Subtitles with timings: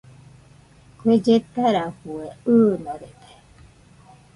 [0.99, 3.31] Kue lletarafue ɨɨnorede